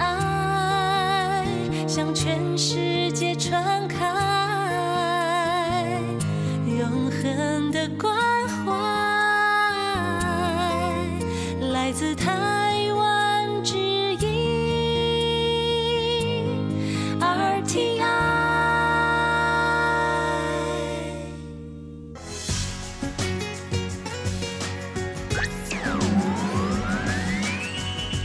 [0.00, 1.44] 爱
[1.86, 2.89] 向全世界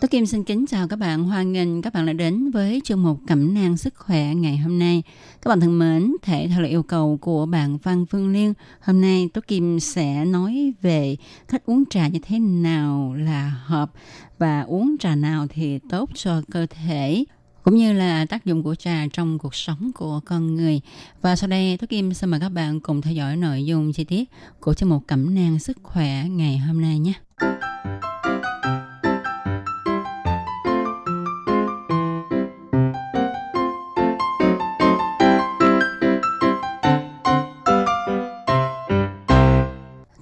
[0.00, 3.02] Tố Kim xin kính chào các bạn, hoan nghênh các bạn đã đến với chương
[3.02, 5.02] mục Cẩm nang sức khỏe ngày hôm nay.
[5.42, 9.00] Các bạn thân mến, thể theo lời yêu cầu của bạn Văn Phương Liên, hôm
[9.00, 11.16] nay Tố Kim sẽ nói về
[11.48, 13.92] cách uống trà như thế nào là hợp
[14.38, 17.24] và uống trà nào thì tốt cho cơ thể
[17.64, 20.80] cũng như là tác dụng của trà trong cuộc sống của con người.
[21.22, 24.04] Và sau đây, Tố Kim xin mời các bạn cùng theo dõi nội dung chi
[24.04, 27.12] tiết của chương mục Cẩm nang sức khỏe ngày hôm nay nhé.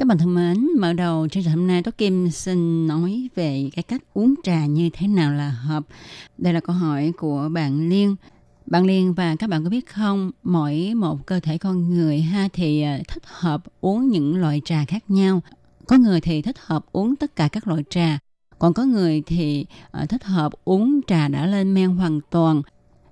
[0.08, 3.82] Bạn thân mến, mở đầu chương trình hôm nay Tố Kim xin nói về cái
[3.82, 5.84] cách uống trà như thế nào là hợp.
[6.38, 8.16] Đây là câu hỏi của bạn Liên.
[8.66, 12.48] Bạn Liên và các bạn có biết không, mỗi một cơ thể con người ha
[12.52, 15.42] thì à, thích hợp uống những loại trà khác nhau.
[15.86, 18.18] Có người thì thích hợp uống tất cả các loại trà,
[18.58, 22.62] còn có người thì à, thích hợp uống trà đã lên men hoàn toàn.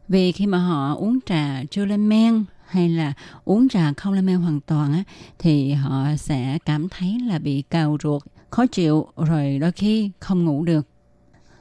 [0.09, 3.13] Vì khi mà họ uống trà chưa lên men hay là
[3.45, 5.03] uống trà không lên men hoàn toàn á
[5.39, 10.45] thì họ sẽ cảm thấy là bị cào ruột, khó chịu rồi đôi khi không
[10.45, 10.87] ngủ được.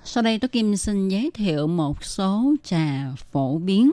[0.04, 3.92] Sau đây tôi Kim xin giới thiệu một số trà phổ biến.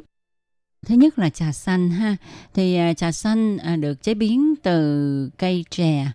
[0.86, 2.16] Thứ nhất là trà xanh ha.
[2.54, 6.06] Thì à, trà xanh à, được chế biến từ cây chè.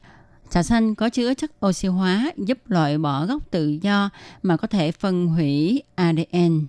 [0.49, 4.09] Trà xanh có chứa chất oxy hóa giúp loại bỏ gốc tự do
[4.43, 6.67] mà có thể phân hủy ADN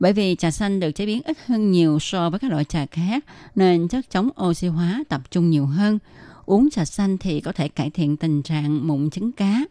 [0.00, 2.86] bởi vì trà xanh được chế biến ít hơn nhiều so với các loại trà
[2.86, 3.24] khác,
[3.54, 5.98] nên chất chống oxy hóa tập trung nhiều hơn.
[6.46, 9.64] Uống trà xanh thì có thể cải thiện tình trạng mụn trứng cá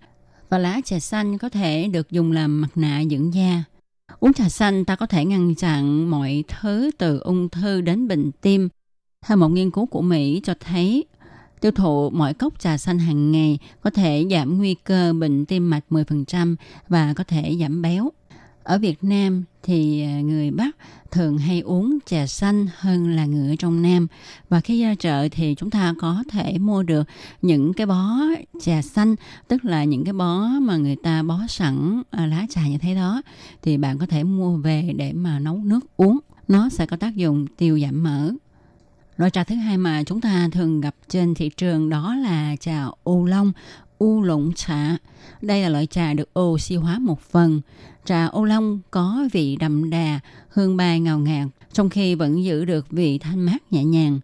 [0.50, 3.64] và lá trà xanh có thể được dùng làm mặt nạ dưỡng da.
[4.20, 8.32] Uống trà xanh, ta có thể ngăn chặn mọi thứ từ ung thư đến bệnh
[8.32, 8.70] tim.
[9.26, 11.06] Theo một nghiên cứu của Mỹ cho thấy,
[11.62, 15.70] tiêu thụ mỗi cốc trà xanh hàng ngày có thể giảm nguy cơ bệnh tim
[15.70, 16.56] mạch 10%
[16.88, 18.12] và có thể giảm béo.
[18.66, 20.76] Ở Việt Nam thì à, người Bắc
[21.12, 24.08] thường hay uống trà xanh hơn là người ở trong Nam.
[24.50, 27.08] Và khi ra chợ thì chúng ta có thể mua được
[27.42, 28.18] những cái bó
[28.62, 29.16] trà xanh,
[29.48, 32.96] tức là những cái bó mà người ta bó sẵn à, lá trà như thế
[32.96, 33.22] đó.
[33.62, 36.20] Thì bạn có thể mua về để mà nấu nước uống.
[36.48, 38.32] Nó sẽ có tác dụng tiêu giảm mỡ.
[39.18, 42.86] Loại trà thứ hai mà chúng ta thường gặp trên thị trường đó là trà
[43.04, 43.52] ô long,
[43.98, 44.98] u lụng trà.
[45.42, 47.62] Đây là loại trà được oxy hóa một phần.
[48.06, 52.66] Trà ô long có vị đậm đà, hương bay ngào ngạt, trong khi vẫn giữ
[52.66, 54.20] được vị thanh mát nhẹ nhàng.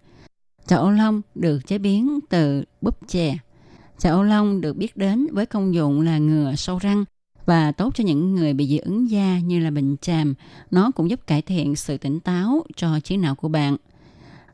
[0.68, 3.38] Trà ô long được chế biến từ búp chè.
[3.98, 7.06] Trà ô long được biết đến với công dụng là ngừa sâu răng
[7.46, 10.34] và tốt cho những người bị dị ứng da như là bệnh tràm.
[10.72, 13.78] Nó cũng giúp cải thiện sự tỉnh táo cho trí não của bạn.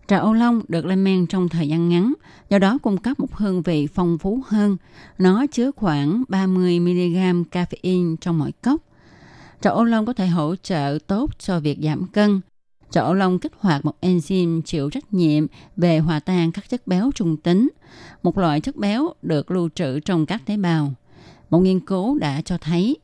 [0.08, 2.14] Trà ô long được lên men trong thời gian ngắn,
[2.50, 4.78] do đó cung cấp một hương vị phong phú hơn.
[5.18, 8.82] Nó chứa khoảng 30mg caffeine trong mỗi cốc.
[9.62, 12.42] Trà ô long có thể hỗ trợ tốt cho việc giảm cân.
[12.92, 15.46] Trà ô long kích hoạt một enzyme chịu trách nhiệm
[15.78, 17.70] về hòa tan các chất béo trung tính,
[18.24, 20.94] một loại chất béo được lưu trữ trong các tế bào.
[21.50, 22.98] Một nghiên cứu đã cho thấy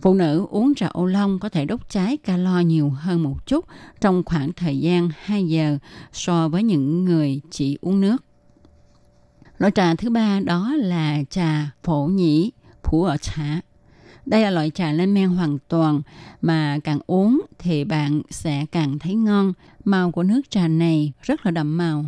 [0.00, 3.64] phụ nữ uống trà ô long có thể đốt cháy calo nhiều hơn một chút
[4.00, 5.78] trong khoảng thời gian 2 giờ
[6.12, 8.24] so với những người chỉ uống nước.
[9.58, 12.52] Loại trà thứ ba đó là trà phổ nhĩ,
[12.82, 13.60] phủ ở trà.
[14.28, 16.02] Đây là loại trà lên men hoàn toàn
[16.42, 19.52] mà càng uống thì bạn sẽ càng thấy ngon.
[19.84, 22.04] Màu của nước trà này rất là đậm màu.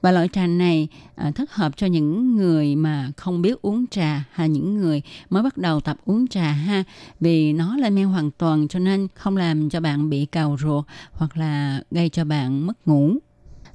[0.00, 4.24] Và loại trà này à, thích hợp cho những người mà không biết uống trà
[4.32, 6.84] hay những người mới bắt đầu tập uống trà ha.
[7.20, 10.84] Vì nó lên men hoàn toàn cho nên không làm cho bạn bị cào ruột
[11.12, 13.12] hoặc là gây cho bạn mất ngủ.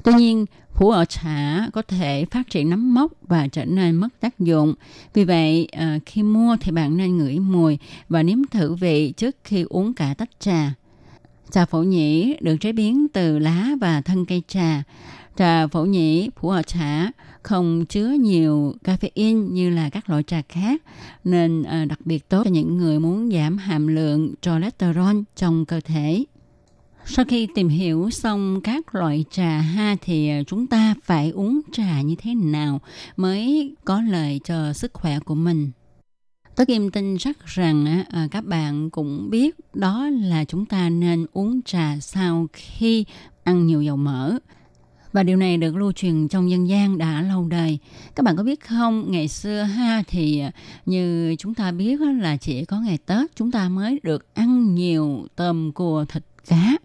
[0.04, 0.46] Tuy nhiên,
[0.78, 4.74] phủ ở xả có thể phát triển nấm mốc và trở nên mất tác dụng.
[5.14, 7.78] Vì vậy, ờ, khi mua thì bạn nên ngửi mùi
[8.10, 10.74] và nếm thử vị trước khi uống cả tách trà.
[11.52, 14.84] Trà phổ nhĩ được chế biến từ lá và thân cây trà.
[15.38, 17.12] Trà phổ nhĩ phù ở xả
[17.44, 20.82] không chứa nhiều caffeine như là các loại trà khác
[21.24, 25.80] nên ờ, đặc biệt tốt cho những người muốn giảm hàm lượng cholesterol trong cơ
[25.80, 26.24] thể.
[27.10, 31.62] Sau khi tìm hiểu xong các loại trà ha thì à, chúng ta phải uống
[31.72, 32.82] trà như thế nào
[33.18, 35.72] mới có lợi cho sức khỏe của mình.
[36.56, 40.90] Tất Kim tin chắc rằng à, à, các bạn cũng biết đó là chúng ta
[40.90, 43.06] nên uống trà sau khi
[43.44, 44.38] ăn nhiều dầu mỡ.
[45.14, 47.80] Và điều này được lưu truyền trong dân gian đã lâu đời.
[48.16, 50.52] Các bạn có biết không, ngày xưa ha thì à,
[50.86, 55.28] như chúng ta biết là chỉ có ngày Tết chúng ta mới được ăn nhiều
[55.36, 56.78] tôm cua thịt cá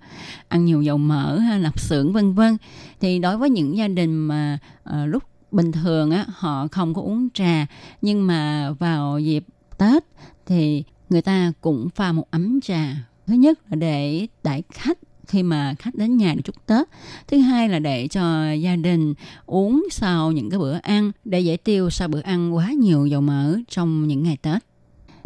[0.48, 2.56] ăn nhiều dầu mỡ lạp xưởng vân vân.
[3.00, 7.02] Thì đối với những gia đình mà à, lúc bình thường á họ không có
[7.02, 7.66] uống trà
[8.02, 9.44] nhưng mà vào dịp
[9.78, 10.04] Tết
[10.46, 12.94] thì người ta cũng pha một ấm trà.
[13.26, 16.88] Thứ nhất là để đãi khách khi mà khách đến nhà để chúc Tết.
[17.28, 19.14] Thứ hai là để cho gia đình
[19.46, 23.20] uống sau những cái bữa ăn để giải tiêu sau bữa ăn quá nhiều dầu
[23.20, 24.64] mỡ trong những ngày Tết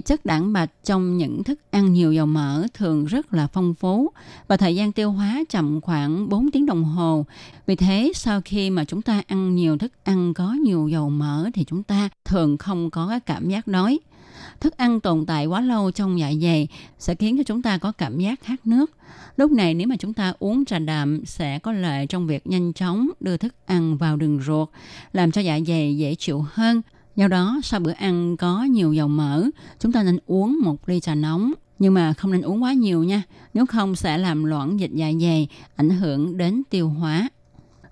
[0.04, 4.10] chất đạm bạch trong những thức ăn nhiều dầu mỡ thường rất là phong phú
[4.48, 7.26] và thời gian tiêu hóa chậm khoảng 4 tiếng đồng hồ.
[7.66, 11.50] Vì thế, sau khi mà chúng ta ăn nhiều thức ăn có nhiều dầu mỡ
[11.54, 13.98] thì chúng ta thường không có cái cảm giác đói.
[14.60, 16.69] Thức ăn tồn tại quá lâu trong dạ dày
[16.99, 18.90] sẽ khiến cho chúng ta có cảm giác khát nước.
[19.37, 22.72] Lúc này nếu mà chúng ta uống trà đạm sẽ có lợi trong việc nhanh
[22.72, 24.69] chóng đưa thức ăn vào đường ruột,
[25.12, 26.82] làm cho dạ dày dễ chịu hơn
[27.16, 29.44] Do đó, sau bữa ăn có nhiều dầu mỡ,
[29.78, 33.04] chúng ta nên uống một ly trà nóng nhưng mà không nên uống quá nhiều
[33.04, 33.22] nha,
[33.54, 37.28] nếu không sẽ làm loãng dịch dạ dày, ảnh hưởng đến tiêu hóa.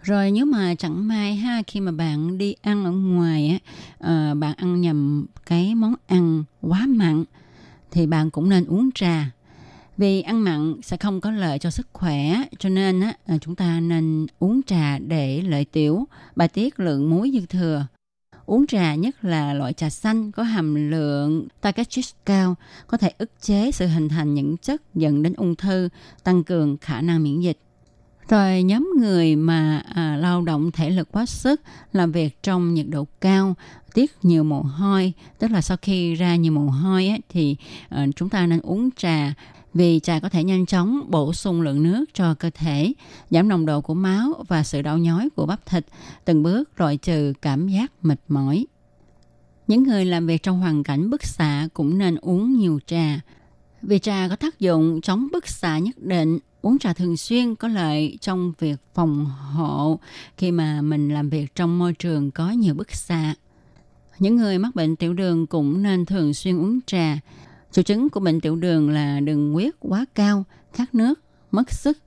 [0.03, 3.59] Rồi nếu mà chẳng may ha khi mà bạn đi ăn ở ngoài á,
[3.99, 7.25] ờ, bạn ăn nhầm cái món ăn quá mặn
[7.91, 9.31] thì bạn cũng nên uống trà.
[9.97, 13.55] Vì ăn mặn sẽ không có lợi cho sức khỏe, cho nên á, ờ, chúng
[13.55, 17.87] ta nên uống trà để lợi tiểu, bài tiết lượng muối dư thừa.
[18.47, 22.55] Uống trà nhất là loại trà xanh có hàm lượng targetris cao,
[22.87, 25.89] có thể ức chế sự hình thành những chất dẫn đến ung thư,
[26.25, 27.59] tăng cường khả năng miễn dịch.
[28.29, 31.61] Rồi nhóm người mà à, lao động thể lực quá sức,
[31.93, 33.55] làm việc trong nhiệt độ cao,
[33.95, 37.57] tiết nhiều mồ hôi, tức là sau khi ra nhiều mồ hôi ấy, thì
[37.89, 39.35] à, chúng ta nên uống trà
[39.75, 42.93] vì trà có thể nhanh chóng bổ sung lượng nước cho cơ thể,
[43.31, 45.87] giảm nồng độ của máu và sự đau nhói của bắp thịt,
[46.25, 48.67] từng bước loại trừ cảm giác mệt mỏi.
[49.67, 53.21] Những người làm việc trong hoàn cảnh bức xạ cũng nên uống nhiều trà.
[53.83, 57.69] Vì trà có tác dụng chống bức xạ nhất định, uống trà thường xuyên có
[57.69, 59.99] lợi trong việc phòng hộ
[60.37, 63.35] khi mà mình làm việc trong môi trường có nhiều bức xạ.
[64.19, 67.19] Những người mắc bệnh tiểu đường cũng nên thường xuyên uống trà
[67.75, 71.99] Triệu chứng của bệnh tiểu đường là đường huyết quá cao, khát nước, mất sức.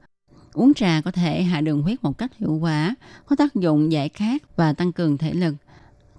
[0.54, 4.10] Uống trà có thể hạ đường huyết một cách hiệu quả, có tác dụng giải
[4.10, 5.56] khát và tăng cường thể lực.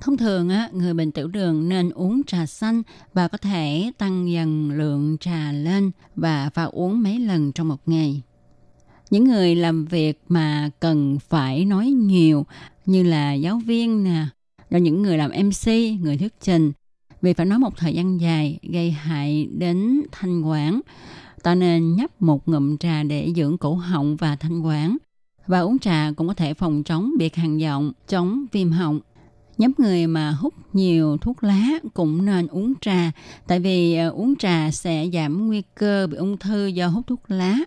[0.01, 2.83] Thông thường, người bệnh tiểu đường nên uống trà xanh
[3.15, 7.81] và có thể tăng dần lượng trà lên và pha uống mấy lần trong một
[7.87, 8.23] ngày.
[9.11, 12.47] Những người làm việc mà cần phải nói nhiều
[12.87, 14.27] như là giáo viên nè,
[14.71, 15.67] là những người làm MC,
[16.01, 16.73] người thuyết trình
[17.23, 20.81] vì phải nói một thời gian dài gây hại đến thanh quản.
[21.43, 24.97] Ta nên nhấp một ngụm trà để dưỡng cổ họng và thanh quản.
[25.47, 29.01] Và uống trà cũng có thể phòng chống biệt hàng giọng, chống viêm họng.
[29.59, 33.13] Nhóm người mà hút nhiều thuốc lá cũng nên uống trà,
[33.47, 37.21] tại vì ờ, uống trà sẽ giảm nguy cơ bị ung thư do hút thuốc
[37.29, 37.59] lá.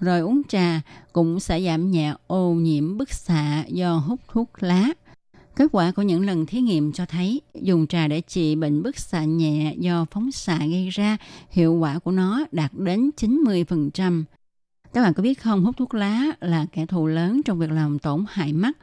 [0.00, 0.80] Rồi uống trà
[1.12, 4.88] cũng sẽ giảm nhẹ ô nhiễm bức xạ do hút thuốc lá.
[5.56, 8.98] Kết quả của những lần thí nghiệm cho thấy dùng trà để trị bệnh bức
[8.98, 11.16] xạ nhẹ do phóng xạ gây ra,
[11.50, 14.24] hiệu quả của nó đạt đến 90%.
[14.92, 17.98] Các bạn có biết không, hút thuốc lá là kẻ thù lớn trong việc làm
[17.98, 18.78] tổn hại mắt.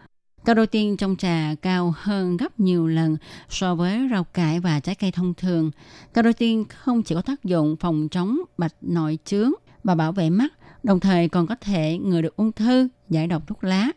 [0.45, 3.17] Carotin trong trà cao hơn gấp nhiều lần
[3.49, 5.71] so với rau cải và trái cây thông thường.
[6.13, 9.51] Carotin không chỉ có tác dụng phòng chống bạch nội chướng
[9.83, 13.47] và bảo vệ mắt, đồng thời còn có thể ngừa được ung thư, giải độc
[13.47, 13.91] thuốc lá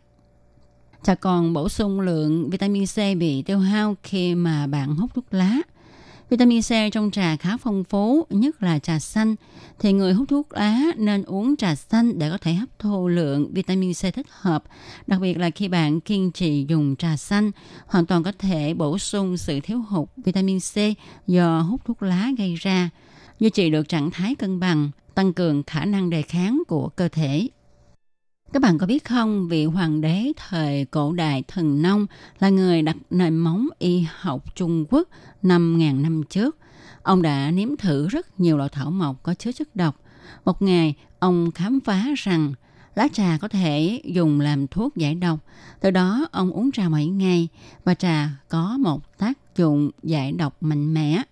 [1.03, 5.25] Trà còn bổ sung lượng vitamin C bị tiêu hao khi mà bạn hút thuốc
[5.35, 5.59] lá.
[6.31, 9.35] Vitamin C trong trà khá phong phú, nhất là trà xanh.
[9.79, 13.53] Thì người hút thuốc lá nên uống trà xanh để có thể hấp thu lượng
[13.53, 14.65] vitamin C thích hợp.
[15.07, 17.51] Đặc biệt là khi bạn kiên trì dùng trà xanh,
[17.87, 20.77] hoàn toàn có thể bổ sung sự thiếu hụt vitamin C
[21.27, 22.91] do hút thuốc lá gây ra,
[23.41, 27.09] duy trì được trạng thái cân bằng, tăng cường khả năng đề kháng của cơ
[27.09, 27.49] thể.
[28.53, 32.07] Các bạn có biết không, vị hoàng đế thời cổ đại Thần Nông
[32.39, 35.09] là người đặt nền móng y học Trung Quốc
[35.43, 36.57] 5.000 năm trước.
[37.03, 40.01] Ông đã nếm thử rất nhiều loại thảo mộc có chứa chất độc.
[40.45, 42.55] Một ngày, ông khám phá rằng
[42.95, 45.39] lá trà có thể dùng làm thuốc giải độc.
[45.81, 47.49] Từ đó, ông uống trà mỗi ngày
[47.85, 51.23] và trà có một tác dụng giải độc mạnh mẽ.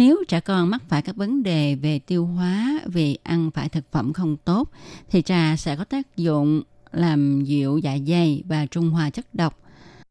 [0.00, 3.92] Nếu trẻ con mắc phải các vấn đề về tiêu hóa vì ăn phải thực
[3.92, 4.70] phẩm không tốt,
[5.10, 9.58] thì trà sẽ có tác dụng làm dịu dạ dày và trung hòa chất độc.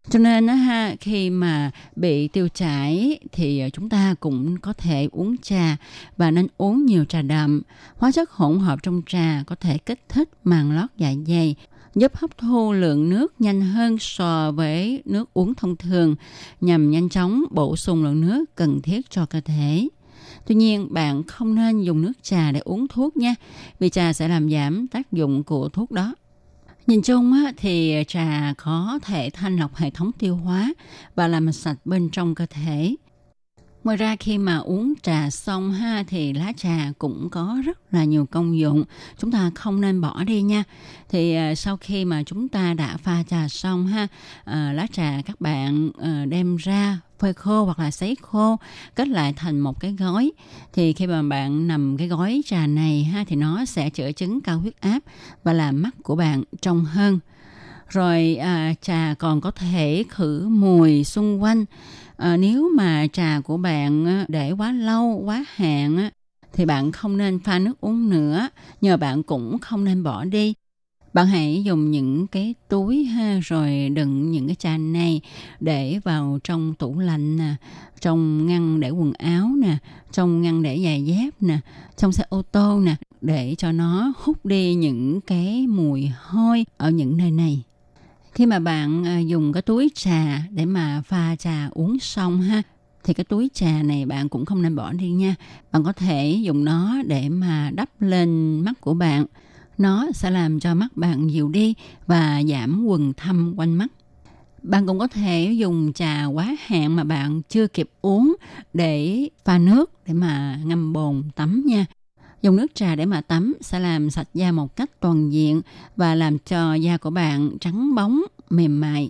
[0.10, 5.08] Cho nên á ha, khi mà bị tiêu chảy thì chúng ta cũng có thể
[5.12, 5.78] uống trà
[6.18, 7.62] và nên uống nhiều trà đậm.
[7.98, 11.56] Hóa chất hỗn hợp trong trà có thể kích thích màng lót dạ dày,
[11.96, 16.16] giúp hấp thu lượng nước nhanh hơn so với nước uống thông thường
[16.62, 19.88] nhằm nhanh chóng bổ sung lượng nước cần thiết cho cơ thể.
[20.48, 23.36] Tuy nhiên, bạn không nên dùng nước trà để uống thuốc nha,
[23.80, 26.16] vì trà sẽ làm giảm tác dụng của thuốc đó.
[26.88, 30.74] Nhìn chung thì trà có thể thanh lọc hệ thống tiêu hóa
[31.16, 32.96] và làm sạch bên trong cơ thể.
[33.90, 38.04] Ngoài ra khi mà uống trà xong ha thì lá trà cũng có rất là
[38.04, 38.84] nhiều công dụng.
[39.18, 40.64] Chúng ta không nên bỏ đi nha.
[41.10, 44.08] Thì à, sau khi mà chúng ta đã pha trà xong ha,
[44.44, 48.58] à, lá trà các bạn à, đem ra phơi khô hoặc là sấy khô
[48.96, 50.32] kết lại thành một cái gói
[50.74, 54.42] thì khi mà bạn nằm cái gói trà này ha thì nó sẽ chữa chứng
[54.42, 55.00] cao huyết áp
[55.44, 57.20] và làm mắt của bạn trong hơn
[57.90, 61.66] rồi à, trà còn có thể khử mùi xung quanh.
[62.18, 66.10] À, nếu mà trà của bạn để quá lâu quá hạn
[66.54, 68.50] thì bạn không nên pha nước uống nữa.
[68.82, 70.54] Nhờ bạn cũng không nên bỏ đi.
[71.14, 75.22] Bạn hãy dùng những cái túi ha rồi đựng những cái trà này
[75.60, 77.56] để vào trong tủ lạnh nè
[78.02, 79.78] trong ngăn để quần áo nè
[80.12, 81.60] trong ngăn để giày dép nè
[81.98, 86.90] trong xe ô tô nè để cho nó hút đi những cái mùi hôi ở
[86.90, 87.64] những nơi này
[88.34, 92.62] khi mà bạn à, dùng cái túi trà để mà pha trà uống xong ha,
[93.04, 95.36] thì cái túi trà này bạn cũng không nên bỏ đi nha.
[95.72, 99.26] Bạn có thể dùng nó để mà đắp lên mắt của bạn.
[99.78, 101.74] Nó sẽ làm cho mắt bạn dịu đi
[102.08, 103.88] và giảm quần thâm quanh mắt.
[104.64, 108.36] Bạn cũng có thể dùng trà quá hạn mà bạn chưa kịp uống
[108.74, 111.86] để pha nước để mà ngâm bồn tắm nha.
[112.42, 115.62] Dùng nước trà để mà tắm sẽ làm sạch da một cách toàn diện
[115.96, 119.10] và làm cho da của bạn trắng bóng, mềm mại.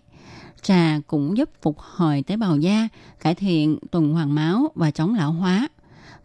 [0.61, 2.87] Trà cũng giúp phục hồi tế bào da,
[3.19, 5.67] cải thiện tuần hoàn máu và chống lão hóa.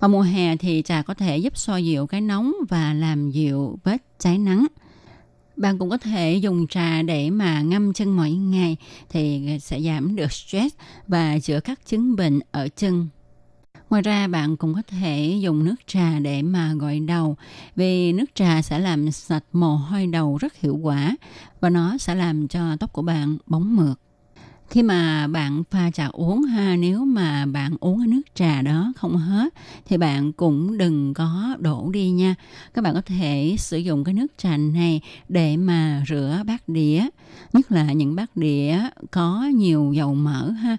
[0.01, 3.79] Vào mùa hè thì trà có thể giúp xoa dịu cái nóng và làm dịu
[3.85, 4.67] vết cháy nắng.
[5.57, 8.77] Bạn cũng có thể dùng trà để mà ngâm chân mỗi ngày
[9.09, 13.09] thì sẽ giảm được stress và chữa các chứng bệnh ở chân.
[13.95, 17.37] Ngoài ra, bạn cũng có thể dùng nước trà để mà gội đầu.
[17.77, 21.17] Vì nước trà sẽ làm sạch mồ hôi đầu rất hiệu quả
[21.61, 23.95] và nó sẽ làm cho tóc của bạn bóng mượt.
[24.71, 28.93] Khi mà bạn pha trà uống ha, nếu mà bạn uống cái nước trà đó
[28.97, 29.55] không hết,
[29.87, 32.35] thì bạn cũng đừng có đổ đi nha.
[32.75, 37.09] Các bạn có thể sử dụng cái nước trà này để mà rửa bát đĩa.
[37.53, 38.79] Nhất là những bát đĩa
[39.11, 40.77] có nhiều dầu mỡ ha.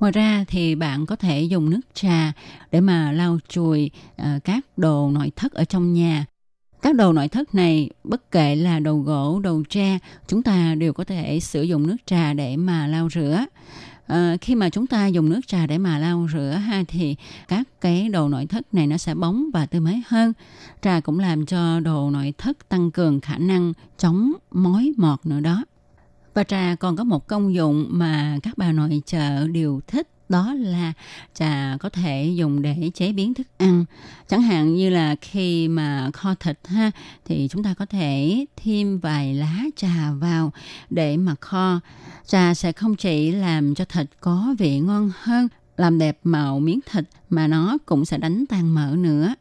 [0.00, 2.32] Ngoài ra thì bạn có thể dùng nước trà
[2.70, 3.90] để mà lau chùi
[4.22, 6.24] uh, các đồ nội thất ở trong nhà.
[6.82, 10.92] Các đồ nội thất này, bất kể là đồ gỗ, đồ tre, chúng ta đều
[10.92, 13.44] có thể sử dụng nước trà để mà lau rửa.
[14.06, 17.16] À, khi mà chúng ta dùng nước trà để mà lau rửa ha thì
[17.48, 20.32] các cái đồ nội thất này nó sẽ bóng và tươi mới hơn.
[20.82, 25.40] Trà cũng làm cho đồ nội thất tăng cường khả năng chống mối mọt nữa
[25.40, 25.64] đó.
[26.38, 30.54] Và trà còn có một công dụng mà các bà nội trợ đều thích, đó
[30.54, 30.92] là
[31.34, 33.84] trà có thể dùng để chế biến thức ăn.
[34.28, 36.90] Chẳng hạn như là khi mà kho thịt ha,
[37.24, 40.52] thì chúng ta có thể thêm vài lá trà vào
[40.90, 41.80] để mà kho.
[42.26, 46.80] Trà sẽ không chỉ làm cho thịt có vị ngon hơn, làm đẹp màu miếng
[46.92, 49.34] thịt, mà nó cũng sẽ đánh tan mỡ nữa.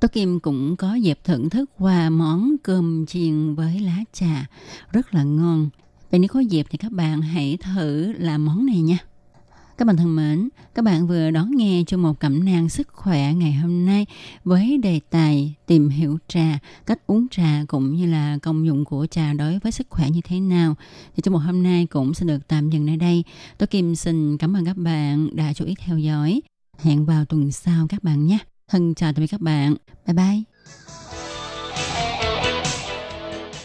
[0.00, 4.46] Tôi Kim cũng có dịp thưởng thức qua món cơm chiên với lá trà,
[4.92, 5.70] rất là ngon.
[6.10, 8.98] Vậy nếu có dịp thì các bạn hãy thử làm món này nha.
[9.78, 13.34] Các bạn thân mến, các bạn vừa đón nghe cho một cẩm nang sức khỏe
[13.34, 14.06] ngày hôm nay
[14.44, 19.06] với đề tài tìm hiểu trà, cách uống trà cũng như là công dụng của
[19.10, 20.74] trà đối với sức khỏe như thế nào.
[21.16, 23.24] Thì trong một hôm nay cũng sẽ được tạm dừng nơi đây.
[23.58, 26.40] Tôi Kim xin cảm ơn các bạn đã chú ý theo dõi.
[26.78, 28.38] Hẹn vào tuần sau các bạn nhé.
[28.68, 29.74] Thân chào tạm biệt các bạn.
[30.06, 30.42] Bye bye.